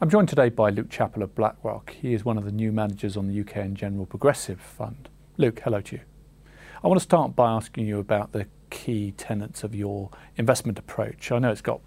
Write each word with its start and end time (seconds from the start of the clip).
I'm 0.00 0.08
joined 0.08 0.28
today 0.28 0.48
by 0.48 0.70
Luke 0.70 0.90
Chappell 0.90 1.24
of 1.24 1.34
BlackRock. 1.34 1.90
He 1.90 2.14
is 2.14 2.24
one 2.24 2.38
of 2.38 2.44
the 2.44 2.52
new 2.52 2.70
managers 2.70 3.16
on 3.16 3.26
the 3.26 3.40
UK 3.40 3.56
and 3.56 3.76
General 3.76 4.06
Progressive 4.06 4.60
Fund. 4.60 5.08
Luke, 5.36 5.58
hello 5.64 5.80
to 5.80 5.96
you. 5.96 6.02
I 6.84 6.86
want 6.86 7.00
to 7.00 7.02
start 7.02 7.34
by 7.34 7.50
asking 7.50 7.88
you 7.88 7.98
about 7.98 8.30
the 8.30 8.46
key 8.70 9.10
tenets 9.10 9.64
of 9.64 9.74
your 9.74 10.10
investment 10.36 10.78
approach. 10.78 11.32
I 11.32 11.40
know 11.40 11.50
it's 11.50 11.62
got 11.62 11.80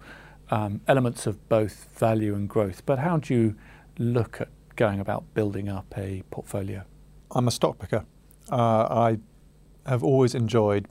um, 0.50 0.82
elements 0.86 1.26
of 1.26 1.48
both 1.48 1.88
value 1.96 2.34
and 2.34 2.50
growth, 2.50 2.84
but 2.84 2.98
how 2.98 3.16
do 3.16 3.32
you 3.32 3.56
look 3.96 4.42
at 4.42 4.48
going 4.76 5.00
about 5.00 5.32
building 5.32 5.70
up 5.70 5.86
a 5.96 6.22
portfolio? 6.30 6.84
I'm 7.30 7.48
a 7.48 7.50
stock 7.50 7.78
picker. 7.78 8.04
Uh, 8.50 8.88
I 8.90 9.18
have 9.86 10.04
always 10.04 10.34
enjoyed 10.34 10.86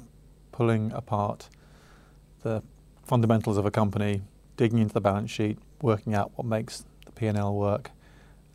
pulling 0.51 0.91
apart 0.91 1.49
the 2.41 2.63
fundamentals 3.03 3.57
of 3.57 3.65
a 3.67 3.71
company, 3.71 4.23
digging 4.57 4.79
into 4.79 4.95
the 4.95 5.01
balance 5.01 5.29
sheet, 5.29 5.59
working 5.83 6.15
out 6.15 6.31
what 6.35 6.47
makes 6.47 6.83
P&L 7.15 7.55
work, 7.55 7.91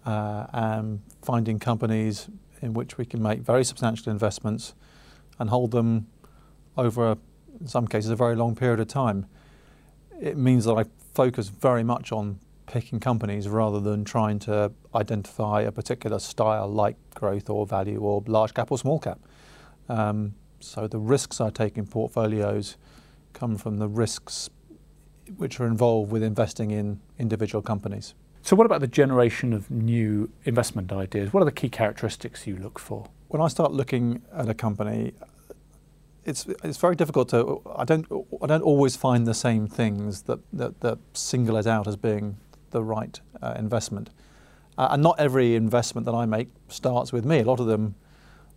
uh, 0.05 0.47
and 0.53 1.03
finding 1.23 1.59
companies 1.59 2.29
in 2.63 2.73
which 2.73 2.97
we 2.97 3.05
can 3.05 3.23
make 3.23 3.41
very 3.41 3.65
substantial 3.65 4.11
investments 4.11 4.75
and 5.39 5.51
hold 5.51 5.71
them 5.71 6.07
over, 6.77 7.13
a, 7.13 7.19
in 7.61 7.67
some 7.67 7.87
cases, 7.87 8.11
a 8.11 8.17
very 8.17 8.37
long 8.37 8.55
period 8.55 8.81
of 8.81 8.89
time. 8.89 9.27
It 10.21 10.37
means 10.37 10.65
that 10.65 10.75
I 10.75 10.85
focus 11.15 11.49
very 11.49 11.83
much 11.83 12.13
on 12.13 12.39
picking 12.67 12.99
companies 13.01 13.49
rather 13.49 13.81
than 13.81 14.05
trying 14.05 14.39
to 14.41 14.73
identify 14.95 15.63
a 15.63 15.73
particular 15.73 16.19
style 16.19 16.69
like 16.69 16.97
growth 17.15 17.49
or 17.49 17.67
value 17.67 18.01
or 18.01 18.23
large 18.27 18.55
cap 18.55 18.71
or 18.71 18.79
small 18.79 18.99
cap. 18.99 19.21
Um, 19.89 20.35
so 20.61 20.89
the 20.89 20.99
risks 20.99 21.41
I 21.41 21.51
take 21.51 21.79
in 21.79 21.87
portfolios 21.87 22.77
come 23.33 23.57
from 23.57 23.79
the 23.79 23.89
risks 23.89 24.51
which 25.37 25.61
are 25.61 25.67
involved 25.67 26.11
with 26.11 26.23
investing 26.23 26.71
in 26.71 27.01
individual 27.19 27.63
companies. 27.63 28.15
So, 28.47 28.55
what 28.55 28.65
about 28.65 28.81
the 28.81 28.87
generation 28.87 29.53
of 29.53 29.73
new 29.73 30.31
investment 30.45 30.93
ideas? 30.93 31.33
What 31.33 31.43
are 31.43 31.47
the 31.47 31.51
key 31.51 31.69
characteristics 31.69 32.47
you 32.47 32.57
look 32.57 32.79
for? 32.79 33.09
When 33.27 33.43
I 33.43 33.49
start 33.49 33.73
looking 33.73 34.23
at 34.33 34.49
a 34.49 34.55
company, 34.55 35.15
it's 36.25 36.47
it's 36.63 36.77
very 36.77 36.95
difficult 36.95 37.29
to. 37.31 37.61
I 37.75 37.85
don't 37.85 38.07
I 38.41 38.47
don't 38.47 38.63
always 38.63 38.95
find 38.95 39.27
the 39.27 39.35
same 39.35 39.67
things 39.67 40.23
that 40.23 40.39
that, 40.53 40.81
that 40.83 40.99
single 41.13 41.57
it 41.57 41.67
out 41.67 41.89
as 41.89 41.97
being 41.97 42.37
the 42.71 42.85
right 42.85 43.19
uh, 43.43 43.55
investment. 43.59 44.11
Uh, 44.79 44.91
and 44.93 45.03
not 45.03 45.19
every 45.19 45.57
investment 45.57 46.05
that 46.05 46.15
I 46.15 46.25
make 46.25 46.47
starts 46.69 47.13
with 47.13 47.25
me. 47.25 47.41
A 47.41 47.45
lot 47.45 47.59
of 47.59 47.67
them 47.67 47.97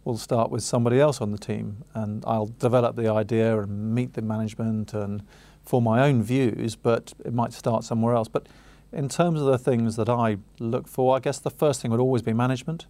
will 0.03 0.19
start 0.19 0.51
with 0.51 0.61
somebody 0.61 0.99
else 0.99 1.19
on 1.19 1.31
the 1.31 1.39
team, 1.39 1.83
and 1.95 2.23
I'll 2.27 2.53
develop 2.59 2.95
the 2.95 3.11
idea 3.11 3.59
and 3.59 3.95
meet 3.95 4.13
the 4.13 4.21
management 4.21 4.93
and 4.93 5.23
form 5.63 5.85
my 5.85 6.07
own 6.07 6.21
views. 6.21 6.75
But 6.75 7.13
it 7.25 7.33
might 7.33 7.53
start 7.53 7.83
somewhere 7.83 8.13
else. 8.13 8.27
But 8.27 8.45
in 8.91 9.07
terms 9.09 9.39
of 9.39 9.47
the 9.47 9.57
things 9.57 9.95
that 9.95 10.09
I 10.09 10.37
look 10.59 10.87
for, 10.87 11.15
I 11.15 11.19
guess 11.19 11.39
the 11.39 11.51
first 11.51 11.81
thing 11.81 11.91
would 11.91 11.99
always 11.99 12.21
be 12.21 12.33
management. 12.33 12.87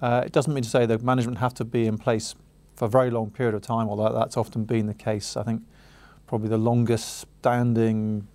Uh, 0.00 0.22
it 0.26 0.32
doesn't 0.32 0.52
mean 0.52 0.62
to 0.62 0.68
say 0.68 0.84
that 0.86 1.02
management 1.02 1.38
have 1.38 1.54
to 1.54 1.64
be 1.64 1.86
in 1.86 1.96
place 1.96 2.34
for 2.74 2.84
a 2.84 2.88
very 2.88 3.10
long 3.10 3.30
period 3.30 3.54
of 3.54 3.62
time, 3.62 3.88
although 3.88 4.12
that's 4.12 4.36
often 4.36 4.64
been 4.64 4.86
the 4.86 4.94
case. 4.94 5.36
I 5.36 5.42
think 5.42 5.62
probably 6.26 6.48
the 6.48 6.58
longest 6.58 7.26
standing 7.40 8.26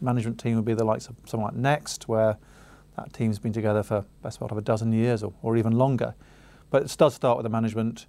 management 0.00 0.38
team 0.38 0.54
would 0.56 0.64
be 0.64 0.74
the 0.74 0.84
likes 0.84 1.08
of 1.08 1.16
someone 1.26 1.54
like 1.54 1.60
Next, 1.60 2.08
where 2.08 2.36
that 2.96 3.12
team's 3.12 3.40
been 3.40 3.52
together 3.52 3.82
for 3.82 4.04
best 4.22 4.38
part 4.38 4.52
of 4.52 4.58
a 4.58 4.62
dozen 4.62 4.92
years 4.92 5.24
or, 5.24 5.32
or 5.42 5.56
even 5.56 5.72
longer. 5.72 6.14
But 6.70 6.82
it 6.82 6.94
does 6.96 7.14
start 7.14 7.36
with 7.36 7.44
the 7.44 7.50
management, 7.50 8.06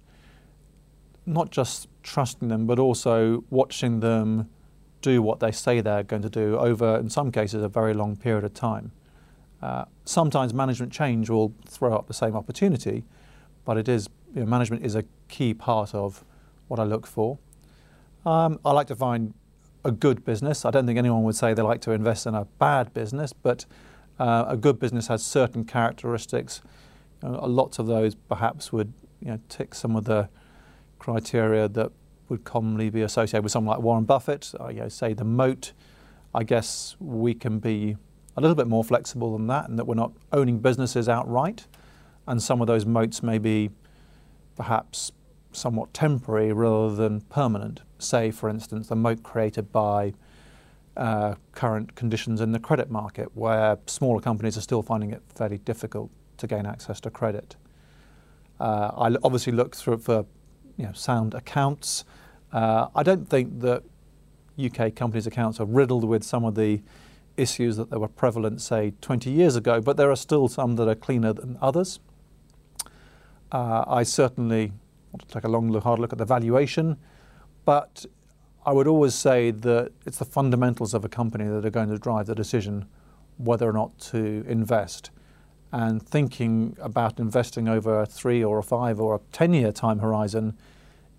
not 1.26 1.50
just 1.50 1.88
trusting 2.04 2.48
them, 2.48 2.66
but 2.66 2.78
also 2.78 3.44
watching 3.50 4.00
them 4.00 4.48
do 5.02 5.22
what 5.22 5.40
they 5.40 5.50
say 5.50 5.80
they're 5.80 6.02
going 6.02 6.22
to 6.22 6.30
do 6.30 6.56
over, 6.58 6.96
in 6.98 7.08
some 7.08 7.32
cases, 7.32 7.62
a 7.62 7.68
very 7.68 7.94
long 7.94 8.16
period 8.16 8.44
of 8.44 8.54
time. 8.54 8.92
Uh, 9.62 9.84
sometimes 10.04 10.54
management 10.54 10.92
change 10.92 11.28
will 11.28 11.54
throw 11.66 11.94
up 11.94 12.06
the 12.06 12.14
same 12.14 12.34
opportunity, 12.34 13.04
but 13.64 13.76
it 13.76 13.88
is 13.88 14.08
you 14.34 14.40
know, 14.40 14.46
management 14.46 14.84
is 14.84 14.94
a 14.94 15.04
key 15.28 15.52
part 15.52 15.94
of 15.94 16.24
what 16.68 16.80
I 16.80 16.84
look 16.84 17.06
for. 17.06 17.38
Um, 18.24 18.58
I 18.64 18.72
like 18.72 18.86
to 18.88 18.96
find 18.96 19.34
a 19.84 19.90
good 19.90 20.24
business. 20.24 20.64
I 20.64 20.70
don't 20.70 20.86
think 20.86 20.98
anyone 20.98 21.22
would 21.24 21.36
say 21.36 21.54
they 21.54 21.62
like 21.62 21.80
to 21.82 21.92
invest 21.92 22.26
in 22.26 22.34
a 22.34 22.44
bad 22.58 22.92
business, 22.94 23.32
but 23.32 23.66
uh, 24.18 24.44
a 24.48 24.56
good 24.56 24.78
business 24.78 25.08
has 25.08 25.24
certain 25.24 25.64
characteristics. 25.64 26.62
You 27.22 27.30
know, 27.30 27.46
lots 27.46 27.78
of 27.78 27.86
those 27.86 28.14
perhaps 28.14 28.72
would 28.72 28.92
you 29.20 29.28
know, 29.28 29.40
tick 29.48 29.74
some 29.74 29.96
of 29.96 30.04
the 30.04 30.28
criteria 30.98 31.68
that 31.68 31.90
would 32.30 32.44
commonly 32.44 32.88
be 32.90 33.02
associated 33.02 33.42
with 33.42 33.52
someone 33.52 33.76
like 33.76 33.84
Warren 33.84 34.04
Buffett. 34.04 34.52
Uh, 34.58 34.68
you 34.68 34.80
know, 34.80 34.88
say 34.88 35.12
the 35.12 35.24
moat. 35.24 35.72
I 36.34 36.44
guess 36.44 36.96
we 37.00 37.34
can 37.34 37.58
be 37.58 37.96
a 38.36 38.40
little 38.40 38.54
bit 38.54 38.68
more 38.68 38.84
flexible 38.84 39.36
than 39.36 39.48
that, 39.48 39.68
and 39.68 39.78
that 39.78 39.86
we're 39.86 39.96
not 39.96 40.12
owning 40.32 40.60
businesses 40.60 41.08
outright, 41.08 41.66
and 42.26 42.40
some 42.40 42.60
of 42.60 42.68
those 42.68 42.86
moats 42.86 43.22
may 43.22 43.38
be 43.38 43.70
perhaps 44.56 45.10
somewhat 45.52 45.92
temporary 45.92 46.52
rather 46.52 46.94
than 46.94 47.20
permanent. 47.22 47.80
Say, 47.98 48.30
for 48.30 48.48
instance, 48.48 48.88
the 48.88 48.96
moat 48.96 49.22
created 49.22 49.72
by 49.72 50.14
uh, 50.96 51.34
current 51.52 51.96
conditions 51.96 52.40
in 52.40 52.52
the 52.52 52.60
credit 52.60 52.90
market, 52.90 53.34
where 53.34 53.78
smaller 53.86 54.20
companies 54.20 54.56
are 54.56 54.60
still 54.60 54.82
finding 54.82 55.10
it 55.10 55.22
fairly 55.34 55.58
difficult 55.58 56.10
to 56.36 56.46
gain 56.46 56.66
access 56.66 57.00
to 57.00 57.10
credit. 57.10 57.56
Uh, 58.60 58.90
I 58.96 59.16
obviously 59.24 59.52
look 59.52 59.74
through 59.74 59.98
for 59.98 60.26
you 60.76 60.86
know, 60.86 60.92
sound 60.92 61.34
accounts. 61.34 62.04
Uh, 62.52 62.88
I 62.94 63.02
don't 63.02 63.28
think 63.28 63.60
that 63.60 63.82
UK 64.62 64.94
companies' 64.94 65.26
accounts 65.26 65.60
are 65.60 65.66
riddled 65.66 66.04
with 66.04 66.24
some 66.24 66.44
of 66.44 66.54
the 66.54 66.82
issues 67.36 67.76
that 67.76 67.88
were 67.90 68.08
prevalent, 68.08 68.60
say, 68.60 68.92
20 69.00 69.30
years 69.30 69.56
ago, 69.56 69.80
but 69.80 69.96
there 69.96 70.10
are 70.10 70.16
still 70.16 70.48
some 70.48 70.76
that 70.76 70.88
are 70.88 70.94
cleaner 70.94 71.32
than 71.32 71.56
others. 71.60 72.00
Uh, 73.52 73.84
I 73.86 74.02
certainly 74.02 74.72
want 75.12 75.26
to 75.26 75.34
take 75.34 75.44
a 75.44 75.48
long, 75.48 75.72
hard 75.80 75.98
look 75.98 76.12
at 76.12 76.18
the 76.18 76.24
valuation, 76.24 76.96
but 77.64 78.06
I 78.64 78.72
would 78.72 78.86
always 78.86 79.14
say 79.14 79.50
that 79.50 79.92
it's 80.06 80.18
the 80.18 80.24
fundamentals 80.24 80.92
of 80.92 81.04
a 81.04 81.08
company 81.08 81.44
that 81.44 81.64
are 81.64 81.70
going 81.70 81.88
to 81.88 81.98
drive 81.98 82.26
the 82.26 82.34
decision 82.34 82.86
whether 83.38 83.68
or 83.68 83.72
not 83.72 83.98
to 83.98 84.44
invest. 84.46 85.10
And 85.72 86.02
thinking 86.02 86.76
about 86.80 87.18
investing 87.18 87.68
over 87.68 88.02
a 88.02 88.06
three 88.06 88.44
or 88.44 88.58
a 88.58 88.62
five 88.62 89.00
or 89.00 89.14
a 89.14 89.20
10 89.32 89.54
year 89.54 89.72
time 89.72 90.00
horizon 90.00 90.58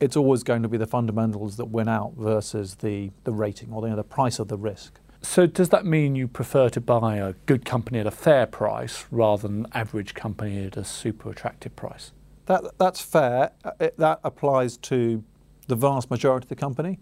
it's 0.02 0.18
always 0.18 0.44
going 0.44 0.64
to 0.64 0.68
be 0.68 0.78
the 0.78 0.88
fundamentals 0.88 1.58
that 1.58 1.66
win 1.66 1.88
out 1.88 2.14
versus 2.18 2.76
the, 2.76 3.12
the 3.24 3.32
rating 3.32 3.72
or 3.72 3.82
the, 3.82 3.88
you 3.88 3.92
know, 3.92 3.98
the 3.98 4.04
price 4.04 4.40
of 4.40 4.48
the 4.48 4.58
risk. 4.58 5.00
So 5.22 5.46
does 5.46 5.70
that 5.70 5.86
mean 5.86 6.16
you 6.16 6.28
prefer 6.28 6.70
to 6.70 6.82
buy 6.82 7.18
a 7.18 7.34
good 7.46 7.64
company 7.64 8.00
at 8.00 8.08
a 8.08 8.12
fair 8.12 8.48
price 8.48 9.06
rather 9.12 9.48
than 9.48 9.66
an 9.66 9.72
average 9.74 10.16
company 10.16 10.66
at 10.66 10.76
a 10.76 10.84
super 10.84 11.30
attractive 11.30 11.76
price? 11.76 12.12
That, 12.48 12.64
that's 12.80 13.00
fair. 13.00 13.52
Uh, 13.64 13.72
it, 13.80 13.98
that 14.00 14.20
applies 14.24 14.78
to 14.78 15.24
the 15.68 15.76
vast 15.76 16.10
majority 16.10 16.46
of 16.46 16.50
the 16.50 16.56
company. 16.56 17.00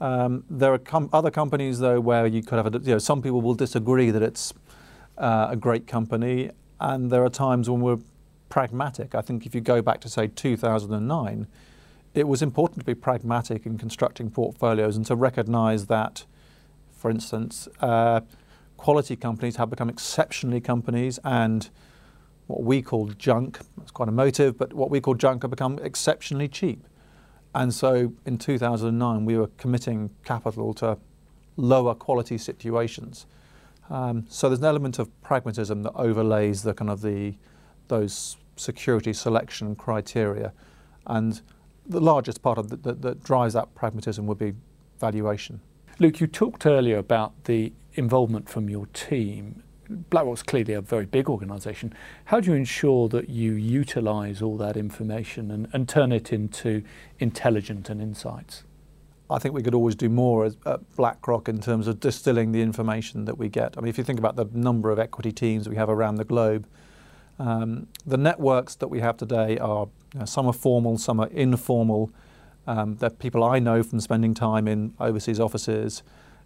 Um, 0.00 0.44
there 0.50 0.74
are 0.74 0.78
com- 0.78 1.08
other 1.14 1.30
companies 1.30 1.78
though 1.78 2.00
where 2.00 2.26
you 2.26 2.42
could 2.42 2.56
have 2.56 2.66
a, 2.66 2.78
you 2.78 2.92
know 2.92 2.98
some 2.98 3.22
people 3.22 3.40
will 3.40 3.54
disagree 3.54 4.10
that 4.10 4.22
it's 4.22 4.52
uh, 5.16 5.46
a 5.50 5.56
great 5.56 5.86
company, 5.86 6.50
and 6.80 7.10
there 7.10 7.24
are 7.24 7.30
times 7.30 7.70
when 7.70 7.80
we're 7.80 8.00
pragmatic. 8.50 9.14
I 9.14 9.22
think 9.22 9.46
if 9.46 9.54
you 9.54 9.60
go 9.60 9.80
back 9.80 10.00
to 10.02 10.08
say 10.08 10.26
2009 10.26 11.46
it 12.14 12.28
was 12.28 12.42
important 12.42 12.78
to 12.78 12.84
be 12.84 12.94
pragmatic 12.94 13.66
in 13.66 13.76
constructing 13.76 14.30
portfolios 14.30 14.96
and 14.96 15.04
to 15.06 15.16
recognize 15.16 15.86
that, 15.86 16.24
for 16.96 17.10
instance, 17.10 17.68
uh, 17.80 18.20
quality 18.76 19.16
companies 19.16 19.56
have 19.56 19.68
become 19.68 19.88
exceptionally 19.88 20.60
companies 20.60 21.18
and 21.24 21.70
what 22.46 22.62
we 22.62 22.82
call 22.82 23.08
junk, 23.08 23.58
it's 23.80 23.90
quite 23.90 24.08
emotive, 24.08 24.56
but 24.58 24.72
what 24.74 24.90
we 24.90 25.00
call 25.00 25.14
junk 25.14 25.42
have 25.42 25.50
become 25.50 25.78
exceptionally 25.82 26.46
cheap. 26.46 26.86
And 27.54 27.72
so 27.72 28.12
in 28.26 28.38
2009, 28.38 29.24
we 29.24 29.36
were 29.38 29.46
committing 29.56 30.10
capital 30.24 30.74
to 30.74 30.98
lower 31.56 31.94
quality 31.94 32.36
situations. 32.36 33.26
Um, 33.90 34.26
so 34.28 34.48
there's 34.48 34.58
an 34.58 34.66
element 34.66 34.98
of 34.98 35.08
pragmatism 35.22 35.82
that 35.84 35.92
overlays 35.92 36.62
the 36.62 36.74
kind 36.74 36.90
of 36.90 37.00
the 37.00 37.34
those 37.88 38.36
security 38.56 39.12
selection 39.12 39.76
criteria. 39.76 40.52
And 41.06 41.42
the 41.86 42.00
largest 42.00 42.42
part 42.42 42.58
of 42.58 42.70
the, 42.70 42.76
that, 42.76 43.02
that 43.02 43.22
drives 43.22 43.54
that 43.54 43.74
pragmatism 43.74 44.26
would 44.26 44.38
be 44.38 44.54
valuation. 45.00 45.60
Luke, 45.98 46.20
you 46.20 46.26
talked 46.26 46.66
earlier 46.66 46.98
about 46.98 47.44
the 47.44 47.72
involvement 47.94 48.48
from 48.48 48.68
your 48.68 48.86
team. 48.86 49.62
BlackRock's 49.88 50.42
clearly 50.42 50.72
a 50.72 50.80
very 50.80 51.06
big 51.06 51.28
organisation. 51.28 51.92
How 52.26 52.40
do 52.40 52.50
you 52.50 52.56
ensure 52.56 53.08
that 53.10 53.28
you 53.28 53.52
utilise 53.52 54.40
all 54.42 54.56
that 54.56 54.76
information 54.76 55.50
and, 55.50 55.68
and 55.72 55.88
turn 55.88 56.10
it 56.10 56.32
into 56.32 56.82
intelligent 57.18 57.90
and 57.90 58.00
insights? 58.00 58.64
I 59.30 59.38
think 59.38 59.54
we 59.54 59.62
could 59.62 59.74
always 59.74 59.94
do 59.94 60.08
more 60.08 60.46
at 60.46 60.96
BlackRock 60.96 61.48
in 61.48 61.60
terms 61.60 61.86
of 61.86 62.00
distilling 62.00 62.52
the 62.52 62.60
information 62.60 63.24
that 63.24 63.38
we 63.38 63.48
get. 63.48 63.76
I 63.76 63.80
mean, 63.80 63.88
if 63.88 63.98
you 63.98 64.04
think 64.04 64.18
about 64.18 64.36
the 64.36 64.46
number 64.52 64.90
of 64.90 64.98
equity 64.98 65.32
teams 65.32 65.68
we 65.68 65.76
have 65.76 65.88
around 65.88 66.16
the 66.16 66.24
globe, 66.24 66.66
um, 67.38 67.86
the 68.06 68.16
networks 68.16 68.76
that 68.76 68.88
we 68.88 69.00
have 69.00 69.16
today 69.16 69.58
are 69.58 69.88
you 70.12 70.20
know, 70.20 70.26
some 70.26 70.46
are 70.46 70.52
formal, 70.52 70.98
some 70.98 71.20
are 71.20 71.28
informal. 71.28 72.10
Um, 72.66 72.96
they're 72.96 73.10
people 73.10 73.42
I 73.44 73.58
know 73.58 73.82
from 73.82 74.00
spending 74.00 74.34
time 74.34 74.68
in 74.68 74.94
overseas 74.98 75.40
offices, 75.40 76.02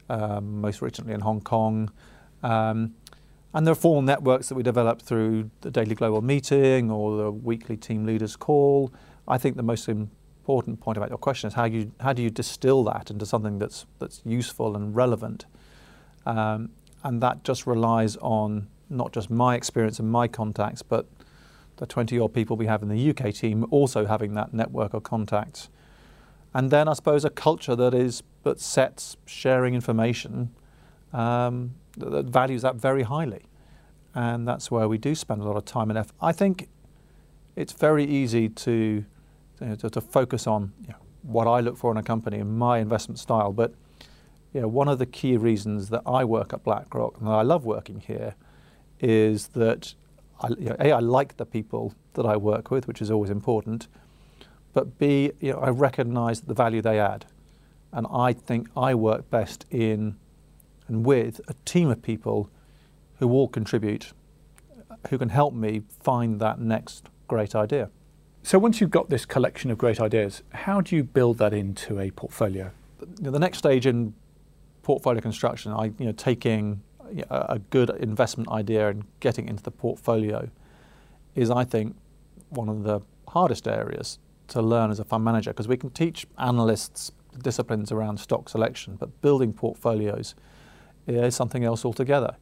um, 0.08 0.60
most 0.60 0.82
recently 0.82 1.14
in 1.14 1.20
Hong 1.20 1.40
Kong. 1.40 1.90
Um, 2.42 2.94
And 3.54 3.66
there 3.66 3.72
are 3.72 3.80
formal 3.80 4.02
networks 4.02 4.48
that 4.48 4.56
we 4.56 4.62
develop 4.62 5.00
through 5.00 5.50
the 5.62 5.70
daily 5.70 5.94
global 5.94 6.20
meeting 6.22 6.90
or 6.90 7.16
the 7.16 7.30
weekly 7.30 7.76
team 7.76 8.04
leaders 8.04 8.36
call. 8.36 8.90
I 9.26 9.38
think 9.38 9.56
the 9.56 9.62
most 9.62 9.88
important 9.88 10.80
point 10.80 10.98
about 10.98 11.08
your 11.08 11.18
question 11.18 11.48
is 11.48 11.54
how 11.54 11.64
you 11.64 11.90
how 11.98 12.12
do 12.12 12.22
you 12.22 12.30
distill 12.30 12.84
that 12.84 13.10
into 13.10 13.24
something 13.24 13.58
that's 13.58 13.86
that's 13.98 14.20
useful 14.24 14.76
and 14.76 14.94
relevant, 14.96 15.46
um, 16.26 16.70
and 17.02 17.22
that 17.22 17.42
just 17.48 17.66
relies 17.66 18.16
on 18.20 18.68
not 18.90 19.12
just 19.12 19.30
my 19.30 19.54
experience 19.54 19.98
and 19.98 20.10
my 20.10 20.28
contacts, 20.28 20.82
but 20.82 21.06
the 21.76 21.86
20 21.86 22.18
odd 22.18 22.34
people 22.34 22.56
we 22.56 22.66
have 22.66 22.82
in 22.82 22.88
the 22.88 23.10
UK 23.10 23.32
team 23.34 23.66
also 23.70 24.06
having 24.06 24.34
that 24.34 24.52
network 24.52 24.94
of 24.94 25.02
contacts. 25.02 25.68
And 26.54 26.70
then 26.70 26.88
I 26.88 26.94
suppose 26.94 27.24
a 27.24 27.30
culture 27.30 27.76
that 27.76 27.94
is 27.94 28.22
that 28.42 28.60
sets 28.60 29.16
sharing 29.26 29.74
information 29.74 30.50
um, 31.12 31.74
that, 31.96 32.10
that, 32.10 32.26
values 32.26 32.62
that 32.62 32.76
very 32.76 33.02
highly. 33.02 33.42
And 34.14 34.48
that's 34.48 34.70
where 34.70 34.88
we 34.88 34.98
do 34.98 35.14
spend 35.14 35.42
a 35.42 35.44
lot 35.44 35.56
of 35.56 35.64
time 35.64 35.90
and 35.90 35.98
effort. 35.98 36.14
I 36.20 36.32
think 36.32 36.68
it's 37.56 37.72
very 37.72 38.04
easy 38.04 38.48
to, 38.48 38.72
you 38.72 39.66
know, 39.66 39.74
to, 39.76 39.90
to, 39.90 40.00
focus 40.00 40.46
on 40.46 40.72
you 40.82 40.88
know, 40.88 40.98
what 41.22 41.46
I 41.46 41.60
look 41.60 41.76
for 41.76 41.90
in 41.90 41.96
a 41.96 42.02
company 42.02 42.38
and 42.38 42.58
my 42.58 42.78
investment 42.78 43.18
style. 43.18 43.52
But 43.52 43.74
you 44.52 44.62
know, 44.62 44.68
one 44.68 44.88
of 44.88 44.98
the 44.98 45.06
key 45.06 45.36
reasons 45.36 45.90
that 45.90 46.02
I 46.06 46.24
work 46.24 46.52
at 46.52 46.64
BlackRock 46.64 47.18
and 47.18 47.26
that 47.28 47.32
I 47.32 47.42
love 47.42 47.64
working 47.64 48.00
here 48.00 48.34
is 49.00 49.48
that 49.48 49.94
I, 50.40 50.48
you 50.48 50.70
know, 50.70 50.76
A, 50.78 50.92
I 50.92 50.98
like 51.00 51.36
the 51.36 51.46
people 51.46 51.94
that 52.14 52.26
I 52.26 52.36
work 52.36 52.70
with, 52.70 52.86
which 52.86 53.02
is 53.02 53.10
always 53.10 53.30
important, 53.30 53.88
but 54.72 54.98
B, 54.98 55.32
you 55.40 55.52
know, 55.52 55.58
I 55.58 55.70
recognize 55.70 56.42
the 56.42 56.54
value 56.54 56.82
they 56.82 57.00
add. 57.00 57.26
And 57.92 58.06
I 58.12 58.32
think 58.32 58.68
I 58.76 58.94
work 58.94 59.30
best 59.30 59.64
in 59.70 60.16
and 60.88 61.04
with 61.04 61.40
a 61.48 61.54
team 61.64 61.90
of 61.90 62.02
people 62.02 62.50
who 63.18 63.30
all 63.30 63.48
contribute, 63.48 64.12
who 65.10 65.18
can 65.18 65.28
help 65.28 65.54
me 65.54 65.82
find 66.00 66.40
that 66.40 66.60
next 66.60 67.08
great 67.26 67.54
idea. 67.54 67.90
So 68.42 68.58
once 68.58 68.80
you've 68.80 68.90
got 68.90 69.10
this 69.10 69.26
collection 69.26 69.70
of 69.70 69.78
great 69.78 70.00
ideas, 70.00 70.42
how 70.50 70.80
do 70.80 70.96
you 70.96 71.04
build 71.04 71.38
that 71.38 71.52
into 71.52 71.98
a 71.98 72.10
portfolio? 72.10 72.70
The 73.20 73.38
next 73.38 73.58
stage 73.58 73.86
in 73.86 74.14
portfolio 74.82 75.20
construction, 75.20 75.72
I 75.72 75.86
you 75.98 76.06
know 76.06 76.12
taking 76.12 76.82
a 77.30 77.60
good 77.70 77.90
investment 77.90 78.48
idea 78.50 78.88
and 78.88 79.04
getting 79.20 79.48
into 79.48 79.62
the 79.62 79.70
portfolio 79.70 80.50
is, 81.34 81.50
I 81.50 81.64
think, 81.64 81.96
one 82.50 82.68
of 82.68 82.82
the 82.82 83.00
hardest 83.28 83.68
areas 83.68 84.18
to 84.48 84.62
learn 84.62 84.90
as 84.90 84.98
a 84.98 85.04
fund 85.04 85.24
manager 85.24 85.50
because 85.50 85.68
we 85.68 85.76
can 85.76 85.90
teach 85.90 86.26
analysts 86.38 87.12
disciplines 87.42 87.92
around 87.92 88.18
stock 88.18 88.48
selection, 88.48 88.96
but 88.96 89.20
building 89.20 89.52
portfolios 89.52 90.34
is 91.06 91.36
something 91.36 91.64
else 91.64 91.84
altogether. 91.84 92.36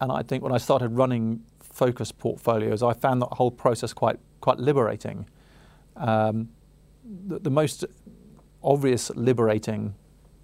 And 0.00 0.10
I 0.10 0.22
think 0.22 0.42
when 0.42 0.52
I 0.52 0.58
started 0.58 0.88
running 0.90 1.44
focused 1.60 2.18
portfolios, 2.18 2.82
I 2.82 2.92
found 2.92 3.22
that 3.22 3.32
whole 3.32 3.50
process 3.50 3.92
quite 3.92 4.18
quite 4.40 4.58
liberating. 4.58 5.26
Um, 5.96 6.50
the, 7.26 7.38
the 7.38 7.50
most 7.50 7.84
obvious 8.62 9.10
liberating 9.14 9.94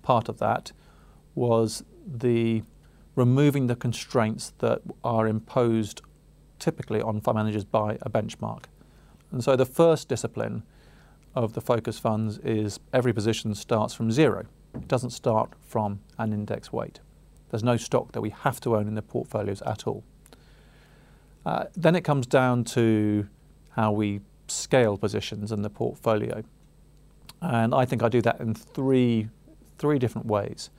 part 0.03 0.29
of 0.29 0.39
that 0.39 0.73
was 1.35 1.85
the 2.07 2.63
removing 3.17 3.67
the 3.67 3.77
constraints 3.77 4.53
that 4.59 4.81
are 5.03 5.27
imposed 5.27 6.03
typically 6.59 7.01
on 7.01 7.21
fund 7.21 7.37
managers 7.37 7.65
by 7.65 7.99
a 8.03 8.11
benchmark. 8.11 8.65
And 9.33 9.43
so 9.43 9.57
the 9.57 9.67
first 9.67 10.09
discipline 10.09 10.63
of 11.35 11.53
the 11.55 11.61
focus 11.61 11.99
funds 11.99 12.39
is 12.39 12.81
every 12.93 13.13
position 13.13 13.55
starts 13.55 13.95
from 13.95 14.11
zero. 14.11 14.47
It 14.75 14.89
doesn't 14.89 15.11
start 15.11 15.55
from 15.61 16.01
an 16.19 16.33
index 16.33 16.73
weight. 16.73 17.01
There's 17.51 17.65
no 17.65 17.77
stock 17.77 18.13
that 18.13 18.21
we 18.21 18.31
have 18.31 18.61
to 18.61 18.77
own 18.77 18.87
in 18.87 18.95
the 18.95 19.03
portfolios 19.03 19.63
at 19.63 19.87
all. 19.87 20.05
Uh, 21.45 21.65
then 21.77 21.97
it 21.97 22.03
comes 22.03 22.27
down 22.27 22.65
to 22.65 23.29
how 23.71 23.93
we 23.93 24.21
scale 24.47 24.97
positions 24.97 25.53
in 25.53 25.63
the 25.63 25.71
portfolio. 25.71 26.43
And 27.41 27.75
I 27.75 27.85
think 27.85 28.03
I 28.03 28.09
do 28.09 28.21
that 28.23 28.41
in 28.41 28.55
three, 28.55 29.29
three 29.79 29.99
different 29.99 30.27
ways. 30.27 30.71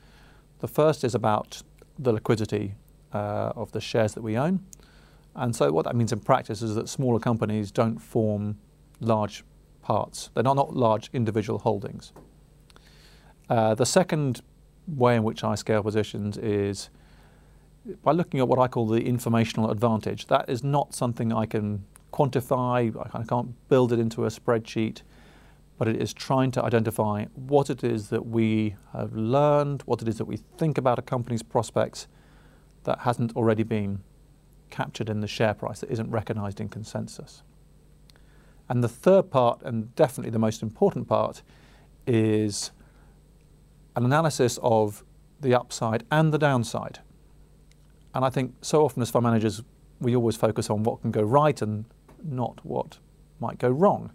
The 0.59 0.67
first 0.67 1.03
is 1.03 1.15
about 1.15 1.63
the 2.01 2.11
liquidity 2.11 2.75
uh, 3.13 3.53
of 3.55 3.71
the 3.71 3.81
shares 3.81 4.13
that 4.13 4.21
we 4.21 4.37
own. 4.37 4.65
And 5.35 5.55
so 5.55 5.71
what 5.71 5.85
that 5.85 5.95
means 5.95 6.11
in 6.11 6.19
practice 6.19 6.61
is 6.61 6.75
that 6.75 6.89
smaller 6.89 7.19
companies 7.19 7.71
don't 7.71 7.99
form 7.99 8.57
large 8.99 9.43
parts. 9.81 10.29
They're 10.33 10.43
not, 10.43 10.55
not 10.55 10.75
large 10.75 11.09
individual 11.13 11.59
holdings. 11.59 12.11
Uh, 13.49 13.75
the 13.75 13.85
second 13.85 14.41
way 14.87 15.15
in 15.15 15.23
which 15.23 15.43
I 15.43 15.55
scale 15.55 15.83
positions 15.83 16.37
is 16.37 16.89
by 18.03 18.11
looking 18.11 18.39
at 18.39 18.47
what 18.47 18.59
I 18.59 18.67
call 18.67 18.87
the 18.87 19.01
informational 19.01 19.71
advantage. 19.71 20.27
That 20.27 20.49
is 20.49 20.63
not 20.63 20.93
something 20.93 21.33
I 21.33 21.45
can 21.45 21.85
quantify, 22.13 22.93
I 23.13 23.23
can't 23.23 23.55
build 23.69 23.91
it 23.91 23.99
into 23.99 24.25
a 24.25 24.27
spreadsheet, 24.27 25.01
but 25.81 25.87
it 25.87 25.99
is 25.99 26.13
trying 26.13 26.51
to 26.51 26.63
identify 26.63 27.25
what 27.33 27.67
it 27.67 27.83
is 27.83 28.09
that 28.09 28.27
we 28.27 28.75
have 28.93 29.15
learned, 29.15 29.81
what 29.87 29.99
it 29.99 30.07
is 30.07 30.19
that 30.19 30.25
we 30.25 30.37
think 30.37 30.77
about 30.77 30.99
a 30.99 31.01
company's 31.01 31.41
prospects 31.41 32.07
that 32.83 32.99
hasn't 32.99 33.35
already 33.35 33.63
been 33.63 34.03
captured 34.69 35.09
in 35.09 35.21
the 35.21 35.27
share 35.27 35.55
price, 35.55 35.79
that 35.79 35.89
isn't 35.89 36.11
recognized 36.11 36.61
in 36.61 36.69
consensus. 36.69 37.41
And 38.69 38.83
the 38.83 38.87
third 38.87 39.31
part, 39.31 39.63
and 39.63 39.95
definitely 39.95 40.29
the 40.29 40.37
most 40.37 40.61
important 40.61 41.07
part, 41.07 41.41
is 42.05 42.69
an 43.95 44.05
analysis 44.05 44.59
of 44.61 45.03
the 45.39 45.55
upside 45.55 46.03
and 46.11 46.31
the 46.31 46.37
downside. 46.37 46.99
And 48.13 48.23
I 48.23 48.29
think 48.29 48.53
so 48.61 48.85
often 48.85 49.01
as 49.01 49.09
fund 49.09 49.23
managers, 49.23 49.63
we 49.99 50.15
always 50.15 50.35
focus 50.35 50.69
on 50.69 50.83
what 50.83 51.01
can 51.01 51.09
go 51.09 51.23
right 51.23 51.59
and 51.59 51.85
not 52.23 52.63
what 52.63 52.99
might 53.39 53.57
go 53.57 53.71
wrong. 53.71 54.11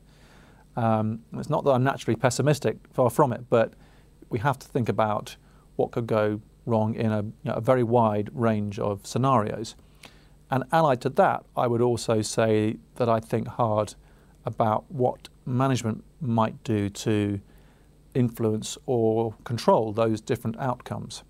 Um, 0.76 1.20
it's 1.34 1.48
not 1.48 1.64
that 1.64 1.70
I'm 1.70 1.84
naturally 1.84 2.16
pessimistic, 2.16 2.76
far 2.92 3.10
from 3.10 3.32
it, 3.32 3.48
but 3.48 3.72
we 4.28 4.38
have 4.40 4.58
to 4.58 4.68
think 4.68 4.88
about 4.88 5.36
what 5.76 5.90
could 5.90 6.06
go 6.06 6.40
wrong 6.66 6.94
in 6.94 7.12
a, 7.12 7.22
you 7.22 7.32
know, 7.44 7.54
a 7.54 7.60
very 7.60 7.82
wide 7.82 8.28
range 8.32 8.78
of 8.78 9.06
scenarios. 9.06 9.74
And 10.50 10.64
allied 10.72 11.00
to 11.02 11.08
that, 11.10 11.44
I 11.56 11.66
would 11.66 11.80
also 11.80 12.22
say 12.22 12.76
that 12.96 13.08
I 13.08 13.20
think 13.20 13.48
hard 13.48 13.94
about 14.44 14.84
what 14.90 15.28
management 15.44 16.04
might 16.20 16.62
do 16.62 16.88
to 16.88 17.40
influence 18.14 18.78
or 18.86 19.34
control 19.44 19.92
those 19.92 20.20
different 20.20 20.58
outcomes. 20.58 21.22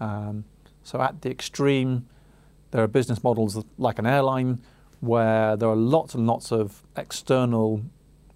Um, 0.00 0.44
so 0.82 1.00
at 1.00 1.22
the 1.22 1.30
extreme, 1.30 2.06
there 2.70 2.82
are 2.82 2.88
business 2.88 3.22
models 3.22 3.62
like 3.78 3.98
an 3.98 4.06
airline 4.06 4.62
where 5.00 5.56
there 5.56 5.68
are 5.68 5.76
lots 5.76 6.14
and 6.14 6.26
lots 6.26 6.50
of 6.50 6.82
external 6.96 7.82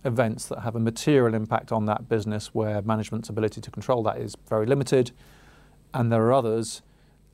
events 0.04 0.46
that 0.46 0.60
have 0.60 0.76
a 0.76 0.80
material 0.80 1.34
impact 1.34 1.72
on 1.72 1.86
that 1.86 2.08
business 2.08 2.54
where 2.54 2.80
management's 2.82 3.28
ability 3.28 3.60
to 3.60 3.70
control 3.70 4.02
that 4.04 4.18
is 4.18 4.36
very 4.48 4.66
limited. 4.66 5.10
And 5.92 6.12
there 6.12 6.22
are 6.22 6.32
others, 6.32 6.82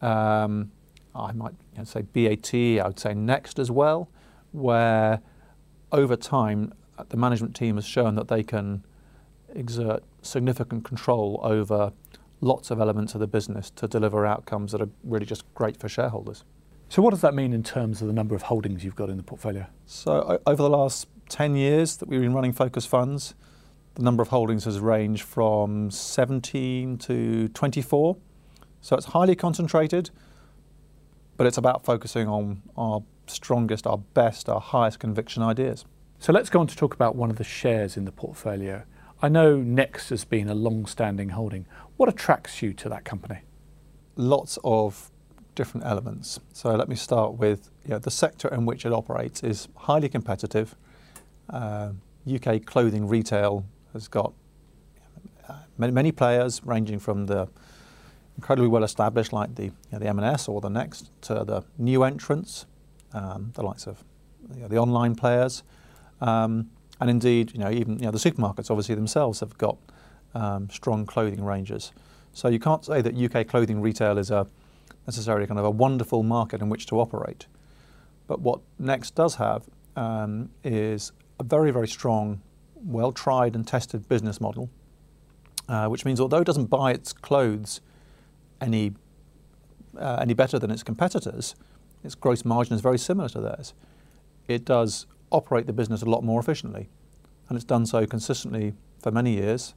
um, 0.01 0.73
I 1.15 1.33
might 1.33 1.55
you 1.73 1.79
know, 1.79 1.85
say 1.85 2.03
BAT, 2.03 2.55
I 2.55 2.87
would 2.87 2.99
say 2.99 3.15
Next 3.15 3.59
as 3.59 3.71
well, 3.71 4.09
where 4.53 5.21
over 5.93 6.17
time 6.17 6.73
the 7.09 7.17
management 7.17 7.55
team 7.55 7.77
has 7.77 7.85
shown 7.85 8.15
that 8.15 8.29
they 8.29 8.43
can 8.43 8.85
exert 9.55 10.03
significant 10.23 10.85
control 10.85 11.41
over 11.43 11.93
lots 12.41 12.71
of 12.71 12.81
elements 12.81 13.15
of 13.15 13.21
the 13.21 13.27
business 13.27 13.71
to 13.71 13.89
deliver 13.89 14.27
outcomes 14.27 14.73
that 14.73 14.81
are 14.81 14.89
really 15.03 15.27
just 15.27 15.43
great 15.55 15.79
for 15.79 15.89
shareholders. 15.89 16.45
So, 16.89 17.03
what 17.03 17.11
does 17.11 17.23
that 17.23 17.35
mean 17.35 17.53
in 17.53 17.63
terms 17.63 18.01
of 18.03 18.07
the 18.07 18.13
number 18.13 18.35
of 18.35 18.43
holdings 18.43 18.85
you've 18.85 18.95
got 18.95 19.09
in 19.09 19.17
the 19.17 19.23
portfolio? 19.23 19.67
So, 19.87 20.41
over 20.47 20.63
the 20.63 20.71
last 20.71 21.09
10 21.29 21.57
years 21.57 21.97
that 21.97 22.09
we've 22.09 22.21
been 22.21 22.35
running 22.35 22.53
focus 22.53 22.87
funds, 22.87 23.35
the 23.95 24.03
number 24.03 24.23
of 24.23 24.29
holdings 24.29 24.65
has 24.65 24.81
ranged 24.81 25.23
from 25.23 25.91
17 25.91 26.99
to 26.99 27.49
24. 27.49 28.17
So, 28.81 28.97
it's 28.97 29.07
highly 29.07 29.35
concentrated, 29.35 30.11
but 31.37 31.47
it's 31.47 31.57
about 31.57 31.85
focusing 31.85 32.29
on 32.29 32.63
our 32.77 33.03
strongest, 33.27 33.87
our 33.87 33.99
best, 33.99 34.49
our 34.49 34.61
highest 34.61 34.99
conviction 34.99 35.43
ideas. 35.43 35.85
So, 36.19 36.33
let's 36.33 36.51
go 36.51 36.61
on 36.61 36.67
to 36.67 36.77
talk 36.77 36.95
about 36.95 37.17
one 37.17 37.31
of 37.31 37.37
the 37.37 37.45
shares 37.45 37.97
in 37.97 38.05
the 38.05 38.13
portfolio. 38.13 38.85
I 39.23 39.29
know 39.29 39.57
Next 39.57 40.11
has 40.11 40.25
been 40.25 40.49
a 40.49 40.55
long 40.55 40.87
standing 40.87 41.31
holding. 41.31 41.67
What 41.97 42.09
attracts 42.09 42.61
you 42.61 42.75
to 42.75 42.89
that 42.91 43.05
company? 43.05 43.39
Lots 44.17 44.59
of 44.65 45.11
different 45.55 45.87
elements. 45.87 46.41
So 46.53 46.75
let 46.75 46.89
me 46.89 46.97
start 46.97 47.35
with 47.35 47.71
you 47.85 47.93
know, 47.93 47.99
the 47.99 48.11
sector 48.11 48.49
in 48.49 48.67
which 48.67 48.85
it 48.85 48.93
operates 48.93 49.43
is 49.43 49.69
highly 49.77 50.09
competitive. 50.09 50.77
Uh, 51.51 51.91
UK 52.33 52.65
clothing 52.65 53.07
retail 53.07 53.65
has 53.93 54.09
got 54.09 54.33
uh, 55.49 55.55
many, 55.77 55.93
many, 55.93 56.11
players 56.11 56.63
ranging 56.65 56.99
from 56.99 57.27
the 57.27 57.49
incredibly 58.37 58.69
well 58.69 58.83
established 58.83 59.33
like 59.33 59.55
the, 59.55 59.65
you 59.65 59.73
know, 59.93 59.99
the 59.99 60.09
M&S 60.09 60.49
or 60.49 60.61
the 60.61 60.71
Next 60.71 61.11
to 61.23 61.45
the 61.45 61.63
new 61.79 62.03
entrants, 62.03 62.67
um, 63.13 63.53
the 63.55 63.63
likes 63.63 63.87
of 63.87 64.03
you 64.55 64.63
know, 64.63 64.69
the 64.69 64.79
online 64.79 65.15
players. 65.15 65.63
Um, 66.21 66.71
and 67.01 67.11
indeed, 67.11 67.53
you 67.53 67.59
know, 67.59 67.71
even 67.71 67.99
you 67.99 68.07
know, 68.07 68.11
the 68.11 68.19
supermarkets 68.19 68.71
obviously 68.71 68.95
themselves 68.95 69.41
have 69.41 69.57
got 69.59 69.77
um, 70.35 70.69
strong 70.71 71.07
clothing 71.07 71.45
ranges. 71.45 71.93
So 72.33 72.49
you 72.49 72.59
can't 72.59 72.85
say 72.85 73.01
that 73.01 73.15
UK 73.15 73.47
clothing 73.47 73.81
retail 73.81 74.19
is 74.19 74.31
a 74.31 74.47
necessarily 75.07 75.47
kind 75.47 75.59
of 75.59 75.67
a 75.67 75.71
wonderful 75.71 76.23
market 76.23 76.61
in 76.61 76.69
which 76.69 76.87
to 76.87 77.01
operate. 77.01 77.47
But 78.27 78.41
what 78.41 78.61
Next 78.79 79.15
does 79.15 79.37
have 79.37 79.65
um, 79.97 80.51
is 80.63 81.13
a 81.39 81.45
very, 81.45 81.71
very 81.71 81.89
strong, 81.89 82.41
well 82.75 83.13
tried 83.13 83.55
and 83.55 83.67
tested 83.67 84.09
business 84.09 84.41
model, 84.41 84.71
uh, 85.69 85.87
which 85.87 86.05
means 86.05 86.21
although 86.21 86.41
it 86.41 86.47
doesn't 86.47 86.67
buy 86.67 86.93
its 86.93 87.13
clothes 87.13 87.81
any, 88.61 88.93
uh, 89.99 90.19
any 90.21 90.35
better 90.35 90.59
than 90.59 90.71
its 90.71 90.83
competitors, 90.83 91.55
its 92.03 92.15
gross 92.15 92.45
margin 92.45 92.75
is 92.75 92.81
very 92.81 92.99
similar 92.99 93.29
to 93.31 93.41
theirs. 93.41 93.75
It 94.47 94.65
does 94.65 95.07
operate 95.31 95.67
the 95.67 95.73
business 95.73 96.03
a 96.03 96.07
lot 96.07 96.23
more 96.23 96.39
efficiently, 96.39 96.89
and 97.49 97.57
it's 97.57 97.65
done 97.65 97.87
so 97.87 98.07
consistently 98.07 98.75
for 98.99 99.11
many 99.11 99.35
years, 99.35 99.75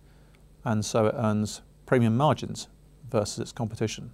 and 0.64 0.84
so 0.84 1.08
it 1.08 1.16
earns 1.18 1.62
premium 1.86 2.18
margins 2.18 2.68
versus 3.10 3.40
its 3.40 3.52
competition. 3.52 4.12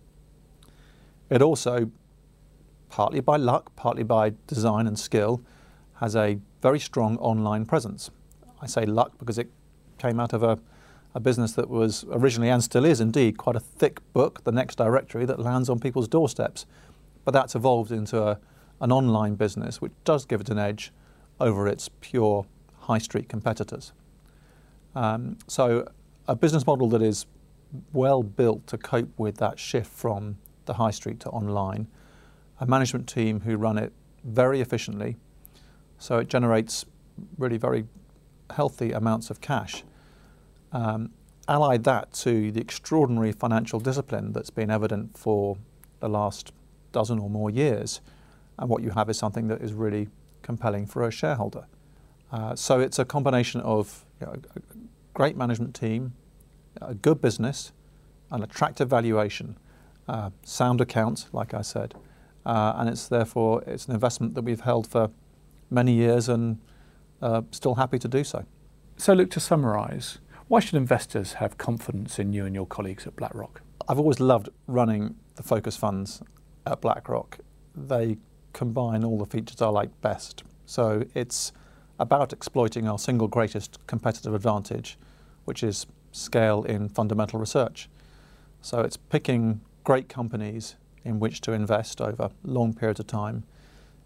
It 1.30 1.42
also, 1.42 1.90
partly 2.90 3.20
by 3.20 3.38
luck, 3.38 3.76
partly 3.76 4.04
by 4.04 4.34
design 4.46 4.86
and 4.86 4.98
skill, 4.98 5.42
has 5.96 6.16
a 6.16 6.40
very 6.64 6.80
strong 6.80 7.18
online 7.18 7.66
presence. 7.66 8.10
I 8.62 8.68
say 8.68 8.86
luck 8.86 9.12
because 9.20 9.38
it 9.38 9.50
came 9.98 10.18
out 10.18 10.32
of 10.32 10.44
a, 10.44 10.58
a 11.14 11.20
business 11.20 11.52
that 11.52 11.70
was 11.70 12.06
originally 12.10 12.50
and 12.50 12.64
still 12.64 12.86
is 12.86 13.02
indeed 13.02 13.38
quite 13.38 13.58
a 13.58 13.60
thick 13.60 14.00
book, 14.14 14.46
the 14.46 14.52
next 14.54 14.78
directory, 14.78 15.26
that 15.26 15.40
lands 15.40 15.70
on 15.70 15.78
people's 15.78 16.08
doorsteps. 16.08 16.66
But 17.26 17.34
that's 17.34 17.54
evolved 17.54 17.92
into 17.92 18.24
a, 18.24 18.40
an 18.80 18.94
online 18.94 19.36
business 19.36 19.82
which 19.82 19.92
does 20.06 20.26
give 20.26 20.40
it 20.40 20.50
an 20.50 20.58
edge 20.58 20.94
over 21.38 21.68
its 21.68 21.90
pure 22.00 22.46
high 22.80 22.98
street 22.98 23.28
competitors. 23.28 23.92
Um, 24.96 25.38
so, 25.48 25.86
a 26.30 26.36
business 26.36 26.66
model 26.66 26.88
that 26.90 27.02
is 27.02 27.26
well 27.92 28.24
built 28.24 28.68
to 28.68 28.78
cope 28.78 29.10
with 29.18 29.36
that 29.38 29.60
shift 29.60 29.92
from 29.92 30.38
the 30.64 30.76
high 30.76 30.92
street 30.92 31.20
to 31.22 31.30
online, 31.30 31.88
a 32.62 32.66
management 32.66 33.10
team 33.10 33.42
who 33.42 33.58
run 33.58 33.78
it 33.78 33.92
very 34.24 34.62
efficiently, 34.62 35.18
so 36.04 36.18
it 36.18 36.28
generates 36.28 36.86
really 37.38 37.56
very 37.56 37.86
healthy 38.50 38.92
amounts 38.92 39.30
of 39.30 39.40
cash. 39.40 39.86
Um, 40.74 41.12
allied 41.48 41.86
that 41.86 42.12
to 42.12 42.52
the 42.52 42.60
extraordinary 42.60 43.32
financial 43.32 43.80
discipline 43.80 44.34
that's 44.34 44.50
been 44.50 44.70
evident 44.70 45.18
for 45.18 45.58
the 46.02 46.10
last 46.10 46.52
dozen 46.92 47.20
or 47.20 47.30
more 47.30 47.50
years, 47.50 48.02
and 48.60 48.70
what 48.70 48.84
you 48.84 48.90
have 48.90 49.10
is 49.10 49.18
something 49.18 49.48
that 49.48 49.62
is 49.62 49.72
really 49.72 50.10
compelling 50.42 50.86
for 50.86 51.08
a 51.08 51.12
shareholder. 51.12 51.68
Uh, 52.34 52.54
so 52.54 52.82
it's 52.82 53.00
a 53.00 53.06
combination 53.06 53.62
of 53.62 54.04
you 54.20 54.28
know, 54.28 54.34
a 54.58 54.60
great 55.14 55.38
management 55.38 55.74
team, 55.74 56.12
a 56.82 56.94
good 56.94 57.22
business, 57.22 57.72
an 58.30 58.44
attractive 58.44 58.90
valuation, 58.90 59.58
uh, 60.10 60.32
sound 60.44 60.82
accounts, 60.82 61.28
like 61.32 61.54
I 61.54 61.62
said, 61.62 61.96
uh, 62.46 62.74
and 62.76 62.90
it's 62.90 63.08
therefore 63.08 63.64
it's 63.66 63.86
an 63.86 63.94
investment 63.94 64.36
that 64.36 64.42
we've 64.42 64.62
held 64.62 64.86
for 64.86 65.10
many 65.74 65.94
years 65.94 66.30
and 66.30 66.60
uh, 67.22 67.42
still 67.52 67.76
happy 67.76 68.00
to 68.00 68.08
do 68.08 68.24
so. 68.24 68.46
So, 68.98 69.14
Luke 69.14 69.32
to 69.32 69.40
summarise, 69.40 70.20
why 70.48 70.60
should 70.60 70.76
investors 70.76 71.34
have 71.34 71.58
confidence 71.58 72.20
in 72.20 72.32
you 72.32 72.46
and 72.46 72.54
your 72.54 72.68
colleagues 72.68 73.08
at 73.08 73.16
BlackRock? 73.16 73.62
I've 73.88 74.00
always 74.00 74.20
loved 74.20 74.50
running 74.68 75.16
the 75.36 75.44
focus 75.44 75.76
funds 75.76 76.22
at 76.66 76.82
BlackRock. 76.82 77.40
They 77.76 78.18
combine 78.54 79.04
all 79.04 79.18
the 79.18 79.26
features 79.26 79.62
I 79.62 79.68
like 79.68 80.00
best. 80.02 80.44
So 80.66 81.06
it's 81.14 81.52
about 82.00 82.34
exploiting 82.34 82.88
our 82.88 83.00
single 83.00 83.28
greatest 83.28 83.80
competitive 83.88 84.34
advantage, 84.34 84.98
which 85.46 85.64
is 85.64 85.86
scale 86.12 86.64
in 86.64 86.90
fundamental 86.90 87.40
research. 87.40 87.90
So 88.62 88.82
it's 88.82 88.98
picking 88.98 89.62
great 89.84 90.08
companies 90.08 90.76
in 91.04 91.20
which 91.20 91.42
to 91.42 91.52
invest 91.52 92.00
over 92.00 92.30
long 92.44 92.74
periods 92.74 93.00
of 93.00 93.08
time. 93.08 93.44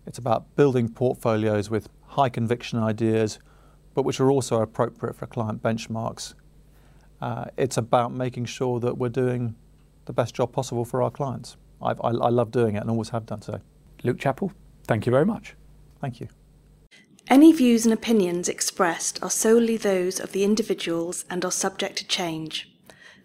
It's 0.07 0.17
about 0.17 0.55
building 0.55 0.87
portfolios 0.87 1.69
with 1.69 1.89
high 2.07 2.29
conviction 2.29 2.79
ideas, 2.79 3.39
but 3.93 4.03
which 4.03 4.21
are 4.21 4.31
also 4.31 4.61
appropriate 4.61 5.17
for 5.17 5.27
client 5.27 5.61
benchmarks. 5.61 6.33
Uh, 7.21 7.45
it's 7.57 7.77
about 7.77 8.13
making 8.13 8.45
sure 8.45 8.79
that 8.79 8.97
we're 8.97 9.09
doing 9.09 9.55
the 10.05 10.13
best 10.13 10.33
job 10.33 10.53
possible 10.53 10.85
for 10.85 11.03
our 11.03 11.11
clients. 11.11 11.57
I, 11.81 11.91
I, 11.91 12.11
I 12.11 12.29
love 12.29 12.51
doing 12.51 12.75
it 12.75 12.79
and 12.79 12.89
always 12.89 13.09
have 13.09 13.25
done 13.25 13.41
so. 13.41 13.59
Luke 14.03 14.17
Chappell, 14.17 14.53
thank 14.85 15.05
you 15.05 15.11
very 15.11 15.25
much. 15.25 15.55
Thank 15.99 16.21
you. 16.21 16.29
Any 17.27 17.51
views 17.51 17.83
and 17.85 17.93
opinions 17.93 18.47
expressed 18.47 19.21
are 19.21 19.29
solely 19.29 19.75
those 19.75 20.21
of 20.21 20.31
the 20.31 20.45
individuals 20.45 21.25
and 21.29 21.43
are 21.43 21.51
subject 21.51 21.97
to 21.97 22.07
change. 22.07 22.71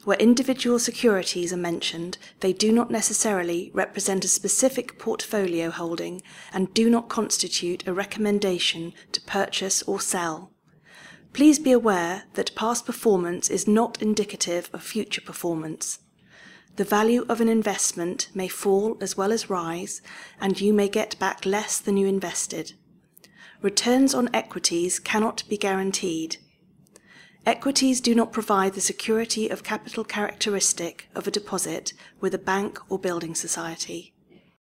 Where 0.04 0.16
individual 0.16 0.80
securities 0.80 1.52
are 1.52 1.56
mentioned, 1.56 2.18
they 2.40 2.52
do 2.52 2.72
not 2.72 2.90
necessarily 2.90 3.70
represent 3.72 4.24
a 4.24 4.28
specific 4.28 4.98
portfolio 4.98 5.70
holding 5.70 6.22
and 6.52 6.74
do 6.74 6.90
not 6.90 7.08
constitute 7.08 7.86
a 7.86 7.94
recommendation 7.94 8.94
to 9.12 9.20
purchase 9.20 9.80
or 9.82 10.00
sell. 10.00 10.50
Please 11.32 11.60
be 11.60 11.70
aware 11.70 12.24
that 12.34 12.54
past 12.56 12.84
performance 12.84 13.48
is 13.48 13.68
not 13.68 14.02
indicative 14.02 14.68
of 14.72 14.82
future 14.82 15.20
performance. 15.20 16.00
The 16.76 16.84
value 16.84 17.24
of 17.28 17.40
an 17.40 17.48
investment 17.48 18.28
may 18.34 18.48
fall 18.48 18.96
as 19.00 19.16
well 19.16 19.30
as 19.30 19.48
rise, 19.48 20.02
and 20.40 20.60
you 20.60 20.72
may 20.72 20.88
get 20.88 21.18
back 21.20 21.46
less 21.46 21.78
than 21.78 21.96
you 21.96 22.08
invested. 22.08 22.72
Returns 23.60 24.14
on 24.14 24.34
equities 24.34 24.98
cannot 24.98 25.44
be 25.48 25.56
guaranteed. 25.56 26.38
Equities 27.44 28.00
do 28.00 28.14
not 28.14 28.32
provide 28.32 28.74
the 28.74 28.80
security 28.80 29.48
of 29.48 29.64
capital 29.64 30.04
characteristic 30.04 31.08
of 31.12 31.26
a 31.26 31.30
deposit 31.32 31.92
with 32.20 32.32
a 32.34 32.38
bank 32.38 32.78
or 32.88 33.00
building 33.00 33.34
society. 33.34 34.11